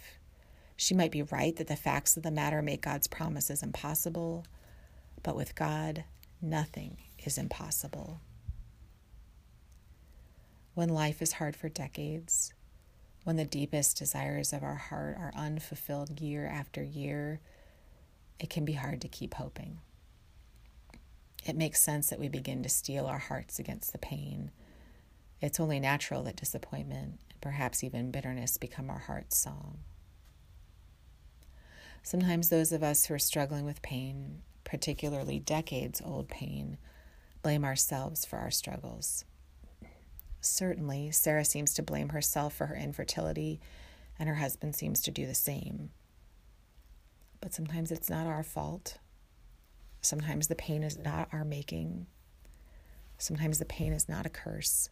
She 0.76 0.94
might 0.94 1.12
be 1.12 1.24
right 1.24 1.56
that 1.56 1.68
the 1.68 1.76
facts 1.76 2.18
of 2.18 2.24
the 2.24 2.32
matter 2.32 2.62
make 2.62 2.82
God's 2.82 3.08
promises 3.08 3.64
impossible. 3.64 4.46
But 5.24 5.36
with 5.36 5.56
God, 5.56 6.04
nothing 6.42 6.98
is 7.24 7.38
impossible. 7.38 8.20
When 10.74 10.90
life 10.90 11.22
is 11.22 11.34
hard 11.34 11.56
for 11.56 11.70
decades, 11.70 12.54
when 13.24 13.36
the 13.36 13.46
deepest 13.46 13.98
desires 13.98 14.54
of 14.54 14.64
our 14.64 14.76
heart 14.76 15.18
are 15.20 15.34
unfulfilled 15.36 16.20
year 16.20 16.48
after 16.48 16.82
year, 16.82 17.40
it 18.40 18.50
can 18.50 18.66
be 18.66 18.74
hard 18.74 19.02
to 19.02 19.08
keep 19.08 19.36
hoping. 19.36 19.80
It 21.44 21.56
makes 21.56 21.82
sense 21.82 22.10
that 22.10 22.20
we 22.20 22.30
begin 22.30 22.62
to 22.64 22.70
steel 22.70 23.06
our 23.08 23.18
hearts 23.18 23.58
against 23.58 23.92
the 23.92 23.98
pain. 23.98 24.52
It's 25.42 25.60
only 25.60 25.80
natural 25.80 26.24
that 26.24 26.36
disappointment, 26.36 27.20
perhaps 27.42 27.84
even 27.84 28.12
bitterness, 28.12 28.58
become 28.58 28.90
our 28.90 29.00
heart's 29.00 29.38
song. 29.38 29.80
Sometimes 32.04 32.50
those 32.50 32.72
of 32.72 32.84
us 32.84 33.06
who 33.06 33.14
are 33.16 33.20
struggling 33.20 33.66
with 33.66 33.82
pain, 33.82 34.42
particularly 34.64 35.40
decades 35.40 36.02
old 36.04 36.28
pain, 36.28 36.78
blame 37.42 37.66
ourselves 37.66 38.24
for 38.24 38.38
our 38.38 38.52
struggles. 38.52 39.26
Certainly, 40.42 41.12
Sarah 41.12 41.46
seems 41.46 41.74
to 41.76 41.84
blame 41.84 42.10
herself 42.10 42.54
for 42.56 42.68
her 42.68 42.76
infertility, 42.76 43.60
and 44.18 44.28
her 44.30 44.36
husband 44.36 44.76
seems 44.76 45.02
to 45.02 45.12
do 45.12 45.26
the 45.26 45.36
same. 45.36 45.92
But 47.40 47.54
sometimes 47.54 47.92
it's 47.92 48.10
not 48.10 48.28
our 48.28 48.44
fault. 48.44 48.98
Sometimes 50.02 50.48
the 50.48 50.56
pain 50.56 50.84
is 50.84 50.98
not 50.98 51.30
our 51.32 51.46
making. 51.46 52.08
Sometimes 53.20 53.60
the 53.60 53.66
pain 53.66 53.94
is 53.94 54.10
not 54.10 54.26
a 54.26 54.30
curse. 54.30 54.90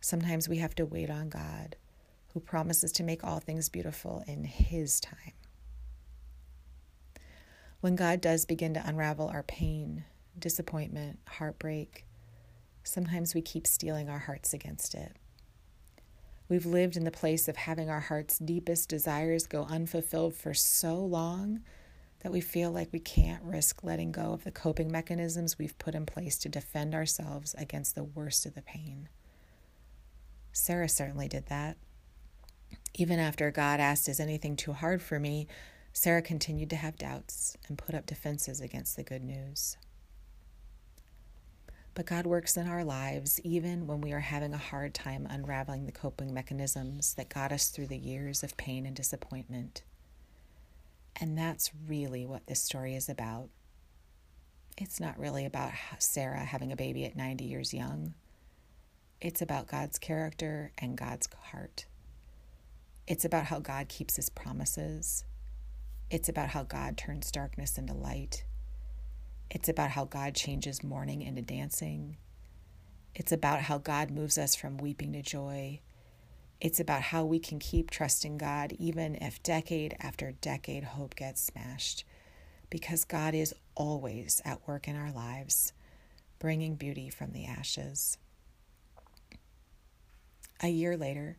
Sometimes 0.00 0.48
we 0.48 0.58
have 0.58 0.74
to 0.76 0.86
wait 0.86 1.10
on 1.10 1.28
God, 1.28 1.76
who 2.32 2.40
promises 2.40 2.92
to 2.92 3.02
make 3.02 3.24
all 3.24 3.40
things 3.40 3.68
beautiful 3.68 4.22
in 4.28 4.44
His 4.44 5.00
time. 5.00 5.32
When 7.80 7.96
God 7.96 8.20
does 8.20 8.46
begin 8.46 8.74
to 8.74 8.86
unravel 8.86 9.28
our 9.28 9.42
pain, 9.42 10.04
disappointment, 10.38 11.18
heartbreak, 11.28 12.06
sometimes 12.84 13.34
we 13.34 13.42
keep 13.42 13.66
steeling 13.66 14.08
our 14.08 14.20
hearts 14.20 14.54
against 14.54 14.94
it. 14.94 15.16
We've 16.48 16.66
lived 16.66 16.96
in 16.96 17.04
the 17.04 17.10
place 17.10 17.48
of 17.48 17.56
having 17.56 17.90
our 17.90 18.00
heart's 18.00 18.38
deepest 18.38 18.88
desires 18.88 19.46
go 19.46 19.64
unfulfilled 19.64 20.34
for 20.34 20.54
so 20.54 20.96
long 20.96 21.60
that 22.24 22.32
we 22.32 22.40
feel 22.40 22.70
like 22.70 22.88
we 22.90 22.98
can't 22.98 23.42
risk 23.42 23.84
letting 23.84 24.10
go 24.10 24.32
of 24.32 24.44
the 24.44 24.50
coping 24.50 24.90
mechanisms 24.90 25.58
we've 25.58 25.78
put 25.78 25.94
in 25.94 26.06
place 26.06 26.38
to 26.38 26.48
defend 26.48 26.94
ourselves 26.94 27.54
against 27.58 27.94
the 27.94 28.02
worst 28.02 28.46
of 28.46 28.54
the 28.54 28.62
pain. 28.62 29.10
Sarah 30.50 30.88
certainly 30.88 31.28
did 31.28 31.46
that. 31.46 31.76
Even 32.94 33.18
after 33.18 33.50
God 33.50 33.78
asked, 33.78 34.08
Is 34.08 34.20
anything 34.20 34.56
too 34.56 34.72
hard 34.72 35.02
for 35.02 35.20
me? 35.20 35.46
Sarah 35.92 36.22
continued 36.22 36.70
to 36.70 36.76
have 36.76 36.96
doubts 36.96 37.58
and 37.68 37.76
put 37.76 37.94
up 37.94 38.06
defenses 38.06 38.58
against 38.58 38.96
the 38.96 39.04
good 39.04 39.22
news. 39.22 39.76
But 41.92 42.06
God 42.06 42.24
works 42.24 42.56
in 42.56 42.66
our 42.66 42.84
lives 42.84 43.38
even 43.44 43.86
when 43.86 44.00
we 44.00 44.12
are 44.12 44.20
having 44.20 44.54
a 44.54 44.58
hard 44.58 44.94
time 44.94 45.26
unraveling 45.28 45.84
the 45.84 45.92
coping 45.92 46.32
mechanisms 46.32 47.12
that 47.14 47.28
got 47.28 47.52
us 47.52 47.68
through 47.68 47.88
the 47.88 47.98
years 47.98 48.42
of 48.42 48.56
pain 48.56 48.86
and 48.86 48.96
disappointment. 48.96 49.82
And 51.20 51.38
that's 51.38 51.70
really 51.86 52.26
what 52.26 52.46
this 52.46 52.60
story 52.60 52.94
is 52.94 53.08
about. 53.08 53.48
It's 54.76 54.98
not 54.98 55.18
really 55.18 55.44
about 55.46 55.72
Sarah 55.98 56.44
having 56.44 56.72
a 56.72 56.76
baby 56.76 57.04
at 57.04 57.16
90 57.16 57.44
years 57.44 57.72
young. 57.72 58.14
It's 59.20 59.40
about 59.40 59.68
God's 59.68 59.98
character 59.98 60.72
and 60.78 60.98
God's 60.98 61.28
heart. 61.50 61.86
It's 63.06 63.24
about 63.24 63.46
how 63.46 63.60
God 63.60 63.88
keeps 63.88 64.16
his 64.16 64.28
promises. 64.28 65.24
It's 66.10 66.28
about 66.28 66.50
how 66.50 66.64
God 66.64 66.96
turns 66.96 67.30
darkness 67.30 67.78
into 67.78 67.94
light. 67.94 68.44
It's 69.50 69.68
about 69.68 69.90
how 69.90 70.06
God 70.06 70.34
changes 70.34 70.82
mourning 70.82 71.22
into 71.22 71.42
dancing. 71.42 72.16
It's 73.14 73.30
about 73.30 73.62
how 73.62 73.78
God 73.78 74.10
moves 74.10 74.36
us 74.36 74.56
from 74.56 74.78
weeping 74.78 75.12
to 75.12 75.22
joy. 75.22 75.80
It's 76.60 76.80
about 76.80 77.02
how 77.02 77.24
we 77.24 77.38
can 77.38 77.58
keep 77.58 77.90
trusting 77.90 78.38
God 78.38 78.72
even 78.78 79.16
if 79.16 79.42
decade 79.42 79.96
after 80.00 80.32
decade 80.32 80.84
hope 80.84 81.14
gets 81.16 81.42
smashed. 81.42 82.04
Because 82.70 83.04
God 83.04 83.34
is 83.34 83.54
always 83.74 84.40
at 84.44 84.66
work 84.66 84.88
in 84.88 84.96
our 84.96 85.12
lives, 85.12 85.72
bringing 86.38 86.74
beauty 86.74 87.10
from 87.10 87.32
the 87.32 87.44
ashes. 87.44 88.18
A 90.62 90.68
year 90.68 90.96
later, 90.96 91.36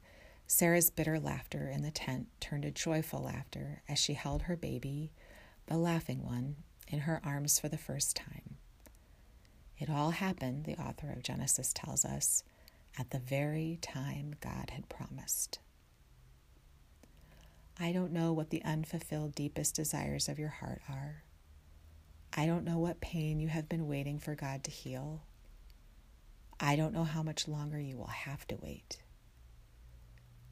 Sarah's 0.47 0.91
bitter 0.91 1.19
laughter 1.19 1.69
in 1.69 1.81
the 1.81 1.91
tent 1.91 2.27
turned 2.39 2.63
to 2.63 2.71
joyful 2.71 3.23
laughter 3.23 3.81
as 3.89 3.97
she 3.97 4.13
held 4.13 4.43
her 4.43 4.55
baby, 4.55 5.11
the 5.65 5.77
laughing 5.77 6.23
one, 6.23 6.57
in 6.87 6.99
her 6.99 7.19
arms 7.25 7.59
for 7.59 7.67
the 7.67 7.77
first 7.77 8.15
time. 8.15 8.57
It 9.77 9.89
all 9.89 10.11
happened, 10.11 10.65
the 10.65 10.75
author 10.75 11.11
of 11.11 11.23
Genesis 11.23 11.73
tells 11.73 12.05
us, 12.05 12.43
at 12.97 13.11
the 13.11 13.19
very 13.19 13.77
time 13.81 14.35
God 14.39 14.71
had 14.71 14.89
promised. 14.89 15.59
I 17.79 17.91
don't 17.91 18.13
know 18.13 18.31
what 18.31 18.51
the 18.51 18.63
unfulfilled 18.63 19.35
deepest 19.35 19.75
desires 19.75 20.29
of 20.29 20.39
your 20.39 20.49
heart 20.49 20.81
are. 20.89 21.23
I 22.33 22.45
don't 22.45 22.63
know 22.63 22.77
what 22.77 23.01
pain 23.01 23.39
you 23.39 23.49
have 23.49 23.67
been 23.67 23.87
waiting 23.87 24.19
for 24.19 24.35
God 24.35 24.63
to 24.63 24.71
heal. 24.71 25.23
I 26.59 26.75
don't 26.75 26.93
know 26.93 27.03
how 27.03 27.21
much 27.21 27.47
longer 27.47 27.79
you 27.79 27.97
will 27.97 28.07
have 28.07 28.47
to 28.47 28.57
wait. 28.61 29.01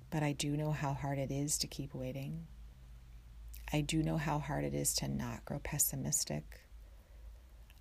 But 0.10 0.22
I 0.22 0.34
do 0.34 0.58
know 0.58 0.72
how 0.72 0.94
hard 0.94 1.18
it 1.18 1.32
is 1.32 1.58
to 1.60 1.68
keep 1.68 1.94
waiting. 1.94 2.48
I 3.72 3.82
do 3.82 4.04
know 4.04 4.18
how 4.18 4.40
hard 4.40 4.66
it 4.66 4.74
is 4.74 4.94
to 4.96 5.08
not 5.08 5.46
grow 5.46 5.60
pessimistic. 5.60 6.63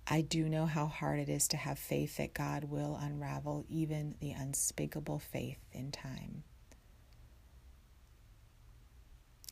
I 0.05 0.21
do 0.21 0.49
know 0.49 0.65
how 0.65 0.87
hard 0.87 1.19
it 1.19 1.29
is 1.29 1.47
to 1.49 1.57
have 1.57 1.79
faith 1.79 2.17
that 2.17 2.33
God 2.33 2.65
will 2.65 2.99
unravel 3.01 3.65
even 3.69 4.15
the 4.19 4.31
unspeakable 4.31 5.19
faith 5.19 5.59
in 5.71 5.91
time. 5.91 6.43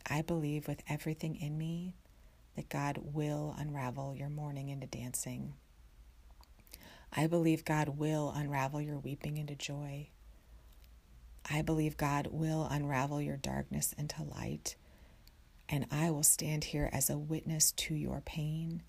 I 0.09 0.21
believe 0.21 0.67
with 0.67 0.83
everything 0.89 1.37
in 1.37 1.57
me 1.57 1.95
that 2.57 2.67
God 2.67 2.99
will 3.01 3.55
unravel 3.57 4.13
your 4.13 4.29
mourning 4.29 4.67
into 4.67 4.87
dancing. 4.87 5.53
I 7.13 7.27
believe 7.27 7.63
God 7.63 7.97
will 7.97 8.33
unravel 8.35 8.81
your 8.81 8.97
weeping 8.97 9.37
into 9.37 9.55
joy. 9.55 10.09
I 11.49 11.61
believe 11.61 11.95
God 11.95 12.27
will 12.29 12.67
unravel 12.69 13.21
your 13.21 13.37
darkness 13.37 13.93
into 13.97 14.23
light. 14.23 14.75
And 15.69 15.85
I 15.91 16.11
will 16.11 16.23
stand 16.23 16.65
here 16.65 16.89
as 16.91 17.09
a 17.09 17.17
witness 17.17 17.71
to 17.73 17.95
your 17.95 18.21
pain 18.21 18.83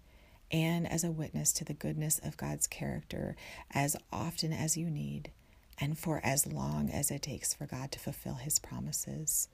and 0.53 0.87
as 0.87 1.03
a 1.03 1.11
witness 1.11 1.53
to 1.55 1.65
the 1.65 1.75
goodness 1.75 2.21
of 2.23 2.37
God's 2.37 2.67
character 2.67 3.35
as 3.73 3.97
often 4.13 4.53
as 4.53 4.77
you 4.77 4.91
need 4.91 5.33
and 5.79 5.99
for 5.99 6.21
as 6.23 6.47
long 6.47 6.91
as 6.91 7.11
it 7.11 7.23
takes 7.23 7.55
for 7.55 7.67
God 7.67 7.91
to 7.93 7.99
fulfill 7.99 8.35
his 8.35 8.59
promises. 8.59 9.49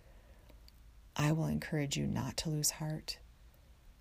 I 1.17 1.33
will 1.33 1.47
encourage 1.47 1.97
you 1.97 2.07
not 2.07 2.37
to 2.39 2.51
lose 2.51 2.73
heart. 2.73 3.19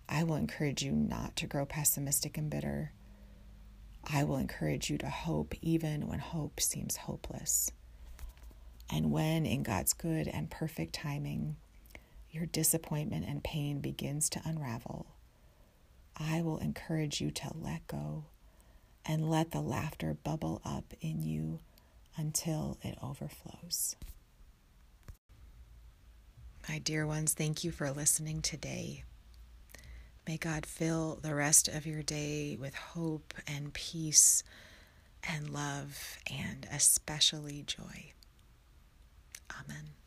I 0.08 0.24
will 0.24 0.36
encourage 0.36 0.82
you 0.82 0.92
not 0.92 1.36
to 1.36 1.46
grow 1.46 1.64
pessimistic 1.64 2.36
and 2.36 2.50
bitter. 2.50 2.92
I 4.04 4.24
will 4.24 4.36
encourage 4.36 4.90
you 4.90 4.98
to 4.98 5.08
hope 5.08 5.54
even 5.62 6.08
when 6.08 6.18
hope 6.18 6.60
seems 6.60 6.96
hopeless. 6.96 7.70
And 8.90 9.10
when, 9.10 9.44
in 9.44 9.62
God's 9.62 9.92
good 9.92 10.28
and 10.28 10.50
perfect 10.50 10.94
timing, 10.94 11.56
your 12.30 12.46
disappointment 12.46 13.26
and 13.28 13.44
pain 13.44 13.80
begins 13.80 14.30
to 14.30 14.42
unravel, 14.44 15.06
I 16.18 16.42
will 16.42 16.58
encourage 16.58 17.20
you 17.20 17.30
to 17.30 17.50
let 17.54 17.86
go 17.86 18.24
and 19.04 19.30
let 19.30 19.52
the 19.52 19.60
laughter 19.60 20.16
bubble 20.22 20.60
up 20.64 20.92
in 21.00 21.22
you 21.22 21.60
until 22.16 22.78
it 22.82 22.98
overflows. 23.02 23.96
My 26.68 26.78
dear 26.78 27.06
ones, 27.06 27.32
thank 27.32 27.64
you 27.64 27.70
for 27.70 27.90
listening 27.90 28.42
today. 28.42 29.04
May 30.26 30.36
God 30.36 30.66
fill 30.66 31.18
the 31.22 31.34
rest 31.34 31.68
of 31.68 31.86
your 31.86 32.02
day 32.02 32.56
with 32.60 32.74
hope 32.74 33.32
and 33.46 33.72
peace 33.72 34.42
and 35.22 35.48
love 35.48 36.18
and 36.30 36.68
especially 36.70 37.62
joy. 37.66 38.12
Amen. 39.50 39.97